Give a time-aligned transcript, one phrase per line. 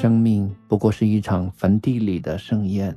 [0.00, 2.96] 生命不过是一场坟地里的盛宴，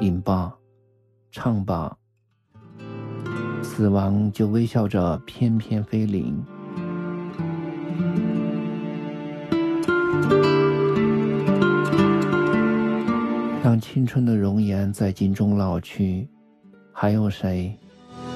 [0.00, 0.52] 饮吧，
[1.30, 1.96] 唱吧，
[3.62, 6.36] 死亡就微笑着翩翩飞临。
[13.62, 16.28] 当青春的容颜在镜中老去，
[16.92, 17.78] 还有谁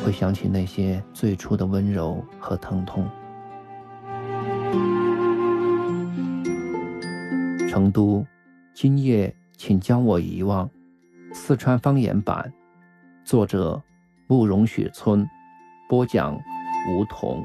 [0.05, 3.05] 会想起那些最初的温柔和疼痛？
[7.73, 8.23] 成都，
[8.75, 10.69] 今夜请将我遗忘。
[11.33, 12.53] 四川方言版，
[13.25, 13.83] 作者
[14.27, 15.27] 慕容雪村，
[15.89, 16.39] 播讲
[16.91, 17.43] 梧桐。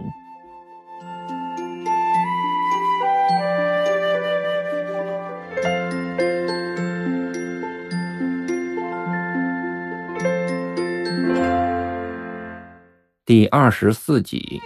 [13.24, 14.62] 第二十四集，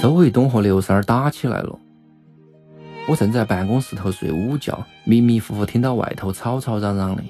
[0.00, 1.80] 周卫东和刘三儿打起来了。
[3.08, 7.22] 我正在办公室头睡午觉，迷迷糊糊听到外头吵吵嚷嚷的，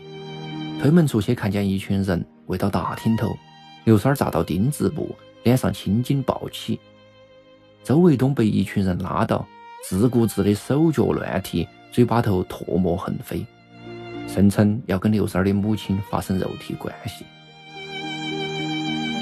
[0.80, 3.36] 推门出去看见一群人围到大厅头。
[3.84, 6.80] 刘三儿扎到钉子布，脸上青筋暴起。
[7.84, 9.46] 周卫东被一群人拉到，
[9.86, 13.44] 自顾自的手脚乱踢，嘴巴头唾沫横飞，
[14.26, 17.26] 声称要跟刘三儿的母亲发生肉体关系。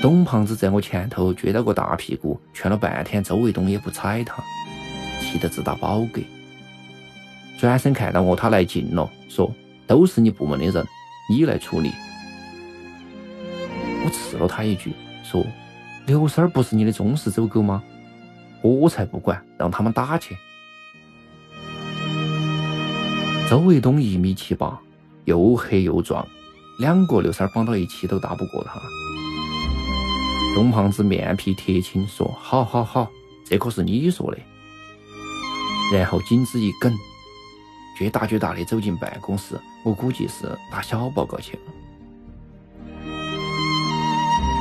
[0.01, 4.41] 董胖子在我前头撅到个大屁股，劝了半天，周卫东也不睬他，
[5.21, 6.23] 气得直打饱嗝。
[7.65, 9.51] 转身看到我，他来劲了，说
[9.89, 10.87] ：“都是你部门的人，
[11.31, 11.91] 你来处理。”
[14.05, 15.43] 我斥了他一句，说
[16.05, 17.83] ：“刘三儿不是你的忠实走狗吗？
[18.61, 20.37] 我才不管，让他们打去。”
[23.49, 24.79] 周卫东一米七八，
[25.25, 26.29] 又黑又壮，
[26.79, 28.79] 两个刘三儿绑到一起都打不过他。
[30.55, 33.09] 东胖子面皮铁青，说：“好好好，
[33.47, 34.39] 这可是你说的。”
[35.95, 36.95] 然后颈子一梗，
[37.97, 39.59] 绝大绝大的走进办公室。
[39.85, 41.63] 我估计是打小报告去了。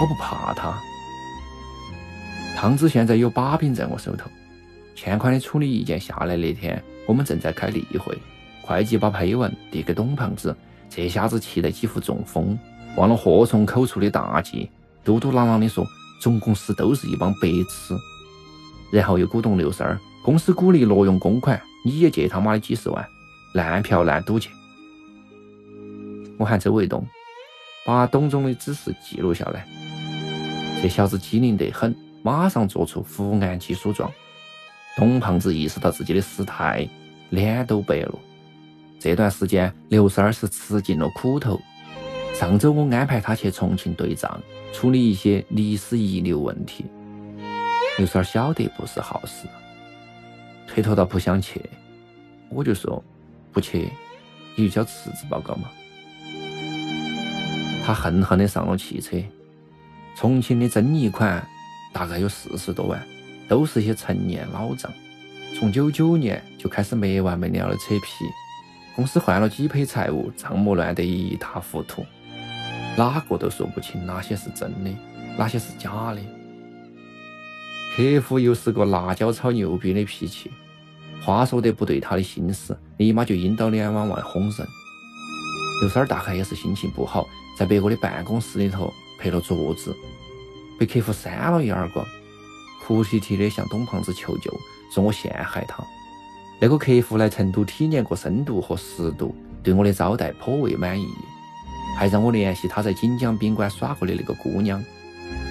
[0.01, 0.77] 我不怕他，
[2.57, 4.29] 胖子现在有把柄在我手头。
[4.95, 8.17] 欠款的处理意见下来那天，我们正在开例会，
[8.61, 10.55] 会计把批文递给董胖子，
[10.89, 12.57] 这下子气得几乎中风，
[12.95, 14.69] 忘了祸从口出的大忌。
[15.03, 15.85] 嘟嘟囔囔地说
[16.21, 17.95] ：“总公司都是一帮白痴。”
[18.91, 23.05] 然后又鼓动刘三儿，公司鼓励挪用公款，你也借他妈的几十万，
[23.53, 24.49] 烂嫖烂赌去。
[26.37, 27.05] 我喊周卫东
[27.85, 29.65] 把董总的指示记录下来。
[30.81, 34.11] 这小子机灵得很，马上做出伏案起诉状。
[34.97, 36.87] 董胖子意识到自己的失态，
[37.29, 38.13] 脸都白了。
[38.99, 41.59] 这段时间，刘三儿是吃尽了苦头。
[42.33, 44.41] 上周我安排他去重庆对账。
[44.73, 46.83] 处理一些历史遗留问题，
[47.99, 49.47] 刘三儿晓得不是好事，
[50.67, 51.61] 推脱到不想去，
[52.49, 53.03] 我就说
[53.53, 53.89] 不去，
[54.55, 55.69] 你就交辞职报告嘛。
[57.85, 59.17] 他恨恨的上了汽车。
[60.15, 61.45] 重庆的争议款
[61.91, 63.01] 大概有四十多万，
[63.47, 64.91] 都是些陈年老账，
[65.57, 68.25] 从九九年就开始没完没了的扯皮，
[68.95, 72.05] 公司换了几批财务，账目乱得一塌糊涂。
[72.95, 74.91] 哪个都说不清哪些是真的，
[75.35, 76.21] 哪些是假的。
[77.95, 80.51] 客户又是个辣椒炒牛逼的脾气，
[81.25, 84.67] 话说得不对他的心思，立马就阴到脸往外哄人。
[85.81, 89.95] 刘三儿大概也是心情不好，在别个的办公室里头拍了桌子，
[90.77, 92.05] 被客户扇了一耳光，
[92.85, 94.51] 哭啼啼的向董胖子求救，
[94.93, 95.83] 说我陷害他。
[96.59, 101.07] 那个客户来成都体验过深度和湿度，对我的招待颇为满意。
[101.97, 104.83] 还让我联系他在锦江宾馆耍过的那个姑娘，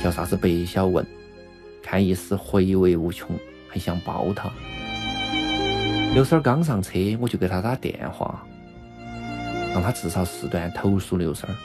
[0.03, 1.07] 叫啥子白小文，
[1.83, 3.29] 看意思回味无穷，
[3.69, 4.51] 很想抱她。
[6.15, 8.45] 刘三儿刚上车，我就给他打电话，
[9.73, 11.57] 让他至少四段投诉刘三儿。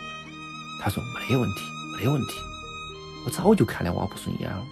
[0.82, 1.62] 他说没问题，
[2.00, 2.34] 没问题。
[3.26, 4.64] 我早就看那娃不顺眼了。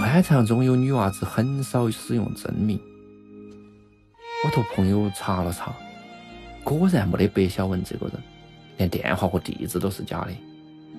[0.00, 2.80] 官场中有女娃子很少使用真名，
[4.44, 5.74] 我托朋友查了查。
[6.62, 8.14] 果然没得白小文这个人，
[8.78, 10.28] 连电话和地址都是假的。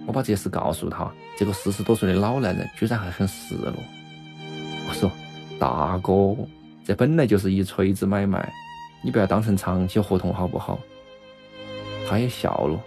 [0.06, 3.74] 我把这事告诉他，这个四十多岁的老男人居然还很失落。
[4.88, 5.10] 我说
[5.60, 6.36] ：“大哥，
[6.84, 8.54] 这本来就是一锤子买卖，
[9.04, 10.80] 你不要当成长期合同好不好？”
[12.07, 12.80] 他也笑了，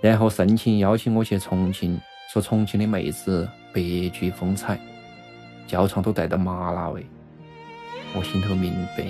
[0.00, 1.98] 然后盛情邀请我去重庆，
[2.32, 4.78] 说重庆的妹子别具风采，
[5.66, 7.06] 叫床都带着麻辣味。
[8.14, 9.04] 我心头明白，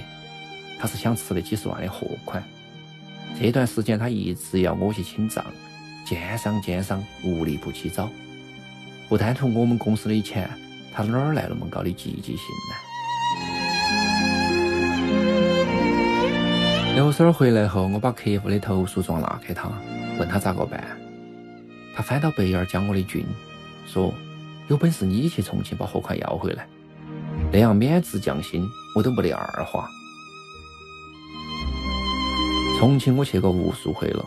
[0.78, 2.42] 他是想吃那几十万的货款。
[3.40, 5.44] 这段时间他一直要我去清账，
[6.06, 8.08] 奸商奸商无利不起早。
[9.08, 10.48] 不贪图我们公司的钱，
[10.96, 12.74] 他哪儿来那么高的积极性呢？
[16.94, 19.70] 刘婶儿回来后，我把客户的投诉状拿给他，
[20.18, 20.82] 问他咋个办。
[21.94, 23.26] 他翻到白眼儿将我的军，
[23.86, 24.10] 说
[24.68, 26.66] ：“有本事你去重庆把货款要回来，
[27.52, 29.86] 那样免职降薪我都没得二话。”
[32.80, 34.24] 重庆我去过无数回了，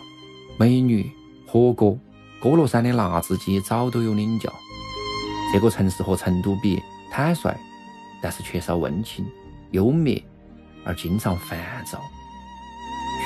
[0.59, 1.09] 美女、
[1.47, 1.97] 火锅、
[2.39, 4.53] 歌乐山的辣子鸡早都有领教。
[5.51, 6.81] 这个城市和成都比，
[7.11, 7.55] 坦率，
[8.21, 9.25] 但是缺少温情、
[9.71, 10.13] 幽默，
[10.85, 11.59] 而经常烦
[11.91, 11.99] 躁。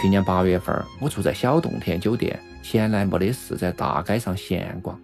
[0.01, 4.99] 去年八月份，我住在小洞天酒店，闲来没得事，在大街上闲逛，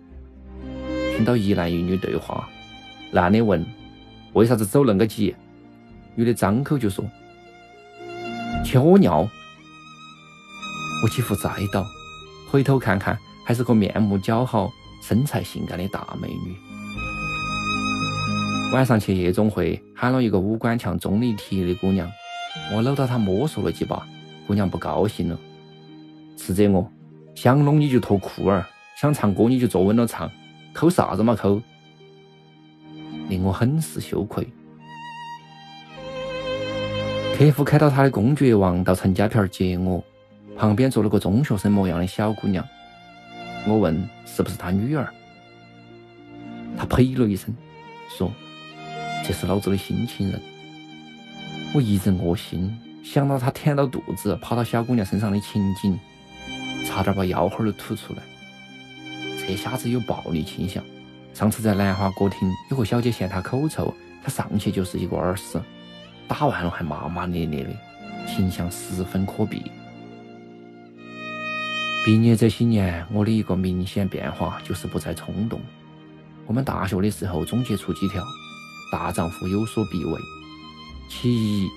[1.16, 2.48] 听到一男一女对话。
[3.12, 3.66] 男的问
[4.34, 5.36] ：“为啥子走恁个急？”
[6.16, 7.04] 女的张口就说
[8.66, 9.28] ：“屙尿。”
[11.04, 11.86] 我几乎栽倒，
[12.50, 16.56] 回头看看，还是个面目姣好、身材性感的大美女。
[18.72, 22.08] 晚上去夜总会，喊了一个五官像钟丽缇的姑娘，
[22.72, 24.06] 我搂到她摸索了几把。
[24.46, 25.40] 姑娘不高兴了，
[26.38, 26.92] 斥责我：
[27.36, 28.66] 想弄你就脱裤儿，
[29.00, 30.30] 想唱歌你就坐稳了唱，
[30.74, 31.62] 抠啥子嘛抠，
[33.28, 34.48] 令我很是羞愧。
[37.38, 40.04] 客户开到他的公爵王到陈家坪接我，
[40.56, 42.64] 旁边坐了个中学生模样的小姑娘，
[43.68, 45.08] 我问是不是他女儿，
[46.78, 47.56] 他呸了一声，
[48.18, 48.32] 说
[49.30, 50.42] 这是老子的新情人，
[51.72, 52.76] 我一阵恶心。
[53.04, 55.96] 想到他舔到肚子、跑到小姑娘身上的情景，
[56.84, 58.24] 差点把腰花都吐出来。
[59.38, 60.84] 这瞎子有暴力倾向。
[61.32, 63.94] 上次在兰花歌厅，有个小姐嫌他口臭，
[64.24, 65.62] 他上去就是一个耳屎，
[66.28, 67.70] 打完了还骂骂咧咧的，
[68.26, 69.62] 形象十分可鄙。
[72.04, 75.62] 毕业这些年，我的一个明显变化就是不再冲动。
[76.48, 78.24] 我们大学的时候总结出几条：
[78.92, 80.20] 大丈夫有所必为。
[81.10, 81.34] 其
[81.64, 81.70] 一。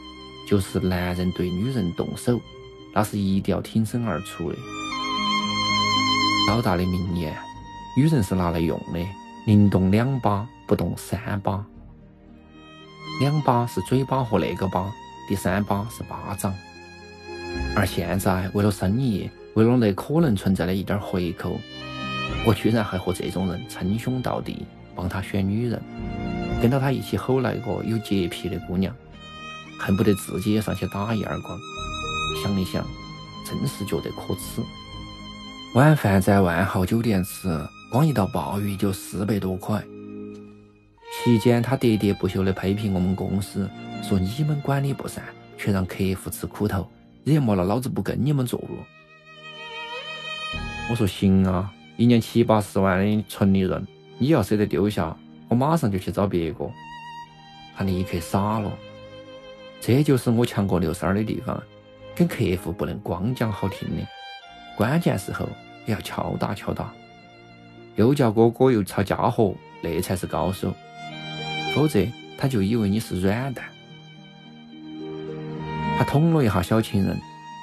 [0.45, 2.39] 就是男人对女人动手，
[2.93, 4.59] 那是一定要挺身而出的。
[6.49, 7.35] 老大的名言：
[7.97, 8.99] 女人是拿来用的，
[9.47, 11.65] 宁动两把，不动三把。
[13.21, 14.93] 两把是嘴巴和那个巴，
[15.29, 16.53] 第三把是巴掌。
[17.75, 21.57] 而现在，为了生意，为了那可能存在的一点回扣，
[22.45, 25.81] 我居然还和这种人称兄道弟，帮他选女人，
[26.63, 28.95] 跟到他一起吼那个有洁癖的姑娘。
[29.79, 31.59] 恨不得自己也上去打一耳光。
[32.41, 32.87] 想一想，
[33.45, 34.63] 真是觉得可耻。
[35.75, 37.49] 晚饭在万豪酒店吃，
[37.91, 39.83] 光一道鲍鱼就四百多块。
[41.13, 43.69] 期间他喋喋不休地批评我们公司，
[44.03, 45.25] 说你们管理不善，
[45.59, 46.89] 却让客户吃苦头，
[47.25, 48.69] 惹毛了老子不跟你们做了。
[50.91, 53.85] 我说行啊，一年七八十万的纯利润，
[54.19, 55.17] 你要舍得丢下，
[55.53, 56.65] 我马上就去找别个。
[57.77, 58.73] 他立刻傻了。
[59.83, 61.63] 这就是我强过刘三儿的地方，
[62.15, 64.03] 跟客户不能光讲好听的，
[64.79, 65.47] 关键时候
[65.85, 66.91] 也要敲打敲打。
[67.97, 70.73] 又叫哥哥又抄家伙，那才是高手，
[71.75, 72.01] 否则
[72.39, 73.67] 他就以为你是软蛋。
[75.99, 77.15] 他捅了一下小情人，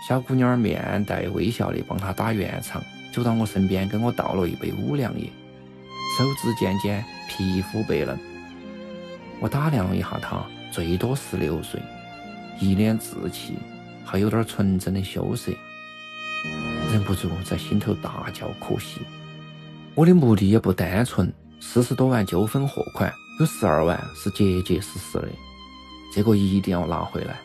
[0.07, 5.31] 小姑娘面带微笑的帮他打圆场，走到我身边跟我倒了一杯五粮液，
[6.15, 8.19] 手指尖尖，皮肤白嫩。
[9.39, 11.81] 我打量了一下他，最多十六岁。
[12.59, 13.53] 一脸稚气，
[14.03, 15.49] 还有点纯真的羞涩，
[16.91, 18.99] 忍不住在心头大叫可惜。
[19.95, 21.31] 我的目的也不单纯，
[21.61, 25.29] 四十多万纠纷货款，有十二万是结结实实的，
[26.13, 27.39] 这个一定要拿回来。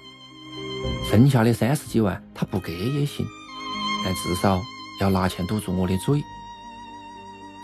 [1.09, 3.25] 剩下的三十几万他不给也行，
[4.05, 4.61] 但至少
[5.01, 6.21] 要拿钱堵住我的嘴。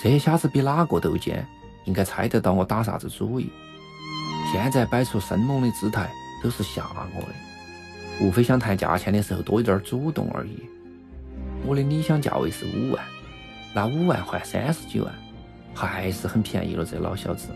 [0.01, 1.45] 这瞎子比哪个都贱，
[1.91, 3.51] 应该猜得到我打啥子主意。
[4.53, 6.09] 现在摆出生猛的姿态。
[6.43, 6.83] 都是吓
[7.15, 7.35] 我的，
[8.19, 10.57] 无非想谈价钱的时候多一点主动而已。
[11.67, 13.05] 我的理想价位是五万，
[13.75, 15.13] 拿五万换三十几万，
[15.75, 16.83] 还是很便宜了。
[16.83, 17.49] 这老小子，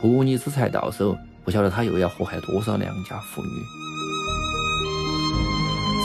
[0.00, 3.48] 不义之财到手，不晓得他又要祸害多少良家妇女。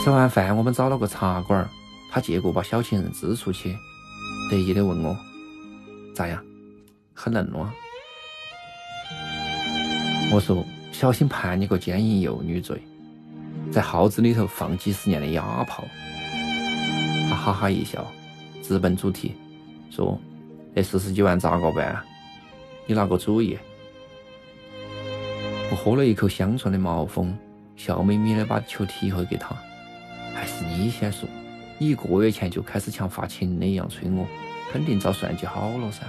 [0.02, 1.64] 吃完饭，我们找了个茶馆，
[2.10, 3.78] 他借过把小情人支出去，
[4.50, 5.16] 得意的问我
[6.12, 6.44] ：“咋样？
[7.14, 7.72] 很嫩吗？”
[10.30, 10.62] 我说。
[10.94, 12.80] 小心判你个奸淫幼女罪，
[13.72, 15.84] 在号子里头放几十年的哑炮。
[17.28, 18.06] 他哈哈一笑，
[18.62, 19.34] 直奔主题，
[19.90, 20.16] 说
[20.72, 22.00] ：“那四十几万咋个办？
[22.86, 23.58] 你拿个主意。”
[25.72, 27.36] 我喝了一口香醇的毛峰，
[27.74, 29.52] 笑眯眯的把球踢回给他。
[30.32, 31.28] 还是你先说，
[31.76, 34.24] 你一个月前就开始像发情的一样催我，
[34.72, 36.06] 肯定早算计好了噻。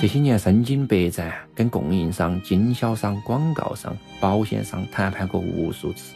[0.00, 6.14] 这些年身经百战，跟供应商、经销商、广告商、保险商谈判过无数次，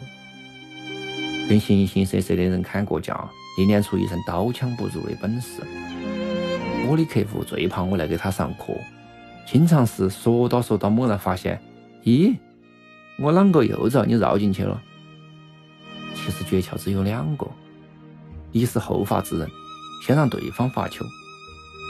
[1.47, 5.61] 跟形形色色的人砍过价，历练出一身刀枪不入的本事。
[6.89, 8.73] 我的客户最怕我来给他上课，
[9.47, 11.61] 经常是说到说到，猛然发现，
[12.05, 12.35] 咦，
[13.19, 14.81] 我啷个又遭你绕进去了？
[16.15, 17.47] 其实诀窍只有两个：
[18.51, 19.47] 一是后发制人，
[20.07, 21.05] 先让对方发球。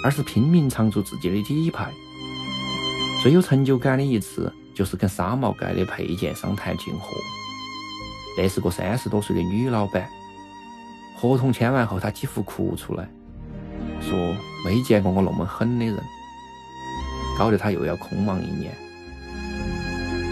[0.04, 1.90] 而是拼命藏住自己的底牌。
[3.22, 7.08] 最有成就感的一次，就是跟纱帽盖的配件商谈进货。
[8.36, 10.06] 那是个三十多岁的女老板，
[11.16, 13.08] 合同签完后，她几乎哭出来，
[14.02, 15.98] 说没见过我那么狠的人，
[17.38, 18.74] 搞得她又要空忙一年。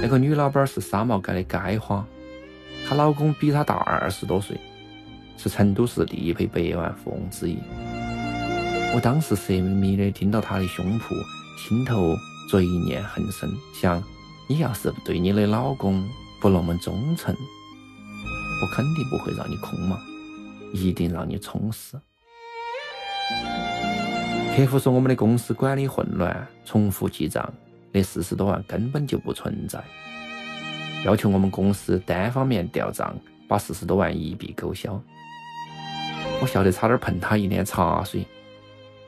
[0.02, 2.04] 那个女老板是纱帽盖的街花，
[2.86, 4.60] 她老公比她大二十多岁，
[5.38, 7.56] 是成都市第一批百万富翁之一。
[8.94, 11.14] 我当时色眯眯的盯到他的胸脯，
[11.56, 12.14] 心头
[12.46, 14.02] 罪念横生，想：
[14.46, 16.06] 你要是对你的老公
[16.42, 19.98] 不那么忠诚，我肯定不会让你空忙，
[20.74, 21.96] 一定让你充实。
[24.54, 27.50] 客户说我们的公司管理混乱，重复记账，
[27.92, 29.82] 那四十多万根本就不存在，
[31.06, 33.18] 要求我们公司单方面调账，
[33.48, 35.02] 把四十多万一笔勾销。
[36.42, 38.26] 我笑得差点喷他一脸茶水。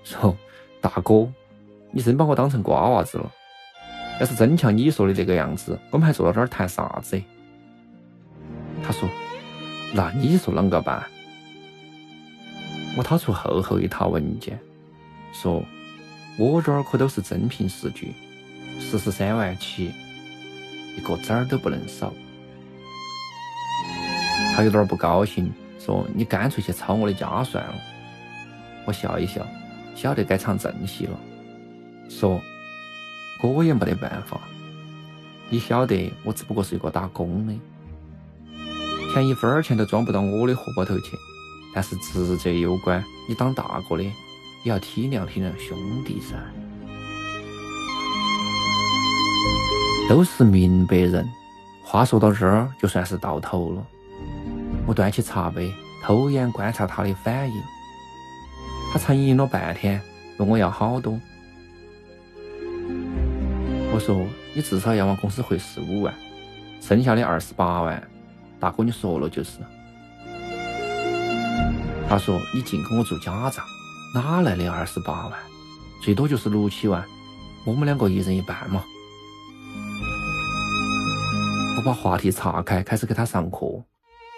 [0.04, 0.36] 说
[0.80, 1.28] 大哥，
[1.90, 3.32] 你真把我当成瓜娃子了。
[4.20, 7.20] 要是真像你说的这个样子，我们还坐到这儿谈啥子？
[8.84, 9.08] 他说
[9.92, 11.04] ：“那你说啷个办？”
[12.96, 14.56] 我掏出厚厚一沓文件，
[15.32, 15.64] 说
[16.38, 18.14] ：“我这儿可都是真凭实据，
[18.78, 19.92] 四十三万起，
[20.96, 22.12] 一个子儿都不能少。”
[24.54, 27.74] 他有点不高兴，说：“你干脆去抄我的家算了。”
[28.86, 29.44] 我笑一笑。
[29.94, 31.18] 晓得该唱正戏了，
[32.08, 32.40] 说
[33.42, 34.40] 我也没得办法。
[35.50, 37.54] 你晓得，我只不过是一个打工的，
[39.12, 41.16] 钱一分钱都装不到我的荷包头去。
[41.74, 44.12] 但是职责攸关，你当大哥的也
[44.64, 46.36] 要体谅体谅兄弟噻。
[50.08, 51.28] 都是明白人，
[51.82, 53.84] 话说到这儿就算是到头了。
[54.86, 57.62] 我端起茶杯，偷眼观察他的反应。
[58.94, 60.00] 他沉吟了半天，
[60.36, 61.18] 问我要好多。
[63.92, 64.24] 我说
[64.54, 66.14] 你至少要往公司汇十五万，
[66.80, 68.00] 剩下的二十八万，
[68.60, 69.58] 大哥你说了就是。
[72.08, 73.64] 他说你净跟我做假账，
[74.14, 75.32] 哪来的二十八万？
[76.00, 77.04] 最多就是六七万，
[77.64, 78.84] 我们两个一人一半嘛。
[81.76, 83.66] 我把话题岔开，开始给他上课，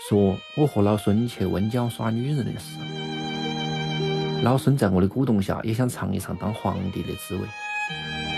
[0.09, 2.79] 说我和老孙去温江耍女人的事。
[4.43, 7.43] 老孙在我的鼓动下，也想尝一尝当皇帝的滋味，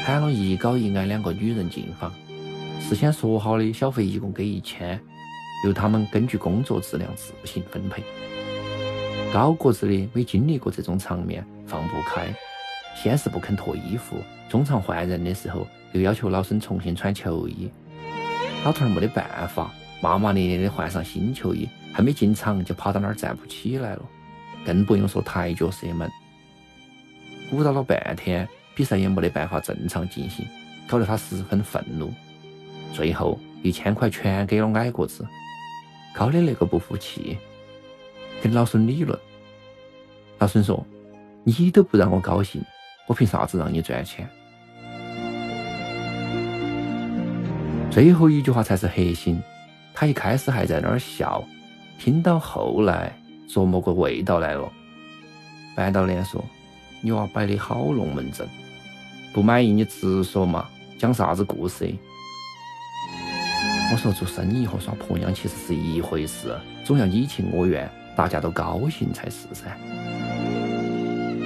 [0.05, 2.13] 喊了一高一矮两个女人进房，
[2.81, 4.99] 事先说好的小费一共给一千，
[5.67, 8.03] 由他们根据工作质量自行分配。
[9.33, 12.33] 高个子的没经历过这种场面，放不开，
[12.97, 14.17] 先是不肯脱衣服，
[14.49, 17.71] 中场换人的时候又要求老孙重新穿球衣，
[18.65, 24.03] 老头儿没得办法，骂骂咧咧的换上新球衣，还没进场就趴到那儿站不起来了。
[24.65, 26.11] 更不用说抬脚射门，
[27.51, 30.47] 鼓捣了半天，比赛也没得办法正常进行，
[30.87, 32.13] 搞得他十分愤怒。
[32.93, 35.27] 最后一千块全给了矮个子，
[36.15, 37.37] 高的那个不服气，
[38.43, 39.19] 跟老孙理论。
[40.39, 40.87] 老孙说
[41.45, 42.63] ：“你都不让我高兴，
[43.07, 44.29] 我凭啥子让你赚钱？”
[47.91, 49.43] 最后一句话才是核心。
[49.93, 51.43] 他一开始还在那儿笑，
[51.99, 53.13] 听到后来。
[53.49, 54.71] 琢磨个味道来了，
[55.75, 56.45] 半道脸说
[57.01, 58.47] ：“你娃摆的好龙门阵，
[59.33, 61.91] 不满意你直说嘛，讲啥子故事？”
[63.91, 69.65] 我说：“做生意和耍婆娘其实是一回事，总要你情我愿，大家都高兴才是噻。”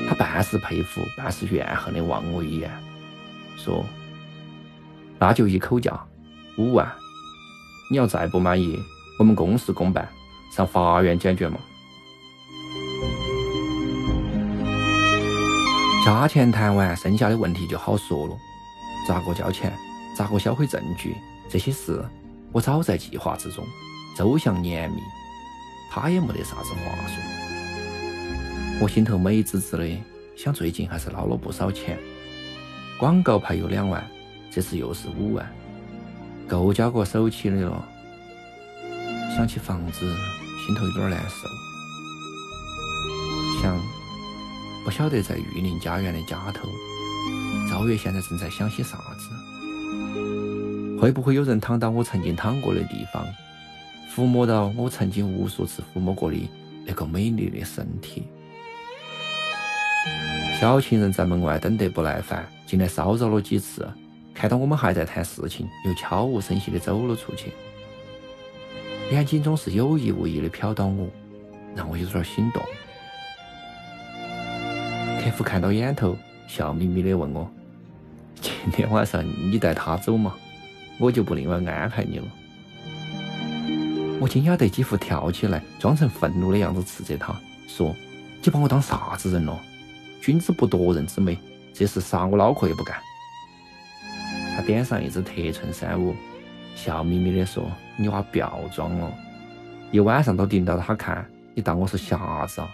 [0.09, 2.69] 他半是佩服，半是怨恨的望我一眼，
[3.57, 3.85] 说
[5.21, 5.99] ：“那就一口价，
[6.59, 6.91] 五万。
[7.91, 8.77] 你要再不满意，
[9.21, 10.09] 我们公事公办，
[10.51, 11.61] 上法院解决嘛。”
[16.05, 18.37] 价钱谈完，剩下的问题就好说了。
[19.07, 19.73] 咋个交钱？
[20.17, 21.17] 咋个销毁证据？
[21.49, 22.05] 这些事
[22.51, 23.65] 我早在计划之中，
[24.17, 25.01] 周详严密。
[25.93, 27.17] 他也没得啥子话说。
[28.81, 29.87] 我心头美滋滋的，
[30.37, 31.97] 想最近还是捞了不少钱。
[32.99, 34.05] 广告牌有两万，
[34.51, 35.47] 这次又是五万，
[36.49, 37.89] 够交个首期的了。
[39.37, 40.01] 想起房子，
[40.67, 41.47] 心头有点难受。
[43.63, 43.92] 想。
[44.85, 46.69] 不晓得在玉林家园的家头，
[47.71, 49.31] 赵月现在正在想些啥子？
[51.01, 53.25] 会不会有人躺到我曾经躺过的地方，
[54.13, 56.37] 抚摸到我曾经无数次抚摸过的
[56.85, 58.25] 那个美丽的身体？
[60.61, 63.89] 小情人在门外等得不耐烦，进来骚扰了几次，
[64.35, 67.53] 看到我们还在谈事情，又悄无声息地走了出去，
[69.13, 71.09] 眼睛总是有意无意地瞟到我，
[71.75, 72.63] 让我有点心动。
[75.23, 77.49] 客服看到眼头，笑眯眯的问我
[78.43, 80.35] ：“今天晚上你带他走嘛？
[80.99, 82.25] 我就不另外安排你了。”
[84.19, 87.33] 我惊讶得几乎跳起来，装成愤怒的样子斥责他
[87.69, 87.95] 说
[88.43, 89.57] ：“你把我当啥子人了？
[90.21, 91.39] 君子不夺人之美，
[91.73, 92.97] 这事杀我脑壳也不干。”
[94.57, 96.17] 他点上一支特衬衫舞，
[96.75, 99.15] 笑眯眯的说：“你娃不要装了，
[99.93, 101.25] 一晚上都盯到他看，
[101.55, 102.69] 你当我是瞎子啊？”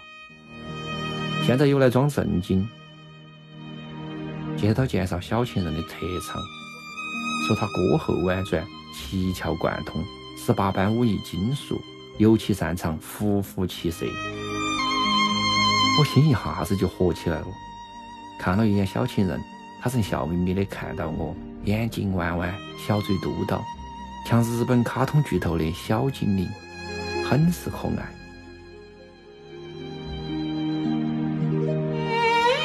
[1.49, 2.69] 现在又来装正经，
[4.55, 6.39] 接着介绍小情人的特长，
[7.47, 8.63] 说他歌喉婉转，
[8.93, 9.99] 七窍贯通，
[10.37, 11.75] 十八般武艺精熟，
[12.19, 14.05] 尤其擅长伏虎骑射。
[15.97, 17.47] 我心一下子就活起来了，
[18.39, 19.41] 看了一眼小情人，
[19.81, 22.53] 他正笑眯眯的看到我，眼睛弯弯，
[22.87, 23.59] 小嘴嘟到，
[24.23, 26.47] 像日本卡通巨头的小精灵，
[27.27, 28.18] 很是可爱。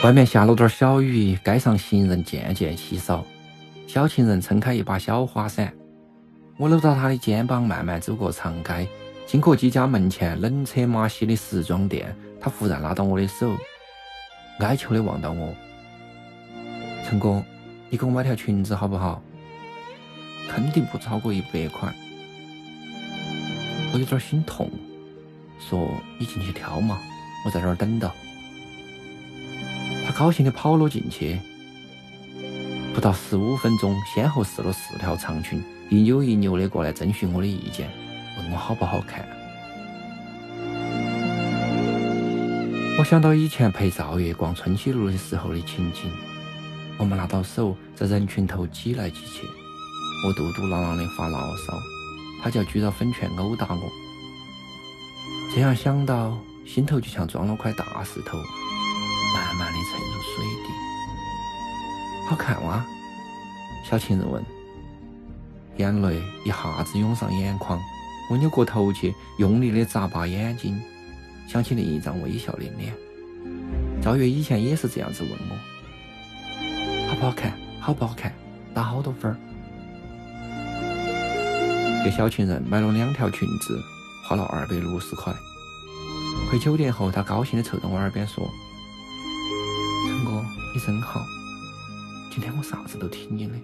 [0.04, 3.24] 外面下了点小雨，街上行人渐渐稀少。
[3.86, 5.72] 小情人撑开一把小花伞，
[6.58, 8.86] 我搂着他的肩膀，慢慢走过长街，
[9.26, 13.56] 经过几家门前冷车马稀的时装店，他忽然拉到我的手，
[14.58, 15.54] 哀求的望到我
[17.08, 17.42] ：“陈哥，
[17.88, 19.22] 你给我买条裙子好不好？
[20.50, 21.90] 肯定不超过一百块。”
[23.94, 24.70] 我有点心痛，
[25.58, 25.88] 说
[26.20, 26.98] ：“你进去挑嘛，
[27.46, 28.14] 我在这儿等到。”
[30.16, 31.40] 高兴地跑了进去，
[32.94, 37.90] 不到十五分钟，先后试了四条长裙，一扭一扭的过来征询我的意见，
[38.38, 39.26] 问我好不好看。
[42.96, 46.08] 我想到以前陪赵月逛春熙路的时候的情景，
[46.96, 49.44] 我们拉到手在人群头挤来挤去，
[50.24, 51.76] 我嘟嘟囔囔的发牢骚，
[52.40, 53.80] 他就要举着粉拳殴打我。
[55.52, 58.38] 这样想到，心头就像装了块大石头。
[59.34, 60.68] 慢慢的沉入水底，
[62.28, 62.86] 好看哇？
[63.84, 64.40] 小情人问。
[65.78, 67.80] 眼泪一下子涌上眼眶，
[68.30, 70.80] 我扭过头去，用力的眨巴眼睛，
[71.48, 72.94] 想起另一张微笑的脸。
[74.00, 77.52] 赵月以前也是这样子问我，好不好看？
[77.80, 78.32] 好不好看？
[78.72, 79.36] 打好多分儿？
[82.04, 83.82] 给小情人买了两条裙子，
[84.28, 85.34] 花了二百六十块。
[86.48, 88.48] 回酒店后，他高兴的凑到我耳边说。
[90.74, 91.24] 你真好，
[92.32, 93.54] 今天我啥子都听你的。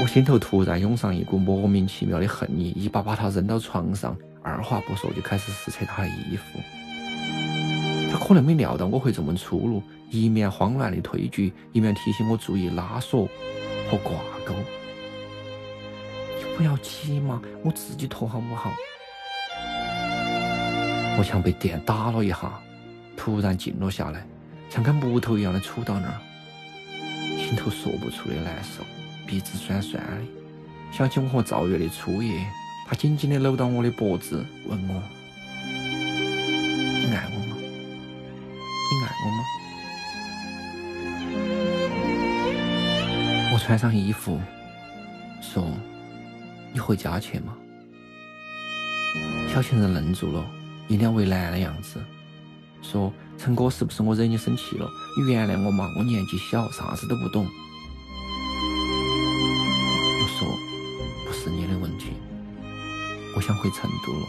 [0.00, 6.58] 我心头突然涌上一股莫名其妙的恨意，一把把他扔到床上，二话不说就开始撕扯他的衣服。
[8.10, 13.28] 他可能没料到我会这么粗鲁，一面慌乱的推拒，一面提醒我注意拉锁
[13.90, 14.14] 和挂
[14.46, 14.54] 钩。
[16.38, 18.72] 你不要急嘛，我自己脱好不好？
[21.18, 22.58] 我像被电打了一下。
[23.18, 24.24] 突然静了下来，
[24.70, 26.20] 像根木头一样的杵到那儿，
[27.36, 28.84] 心头说不出的难受，
[29.26, 30.22] 鼻子酸酸的。
[30.92, 32.46] 想起我和赵月的初夜，
[32.86, 35.02] 他紧紧的搂到我的脖子，问我
[37.04, 37.56] ：“你爱我吗？
[38.90, 39.44] 你爱我吗？”
[43.52, 44.40] 我穿上衣服，
[45.42, 45.70] 说
[46.72, 47.54] ：“你回家去吗？”
[49.52, 50.42] 小情人愣住了，
[50.86, 52.00] 一脸为难的样子。
[52.82, 54.88] 说陈哥，是不是我惹你生气了？
[55.16, 57.46] 你原谅我嘛，我年纪小，啥子都不懂。
[60.20, 60.48] 我说
[61.26, 62.12] 不是你的问题，
[63.36, 64.26] 我想回成都了。